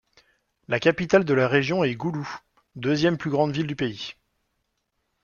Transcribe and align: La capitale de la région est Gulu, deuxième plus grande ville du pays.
La 0.67 0.79
capitale 0.79 1.25
de 1.25 1.33
la 1.35 1.47
région 1.47 1.83
est 1.83 1.93
Gulu, 1.95 2.27
deuxième 2.75 3.19
plus 3.19 3.29
grande 3.29 3.51
ville 3.51 3.67
du 3.67 3.75
pays. 3.75 4.15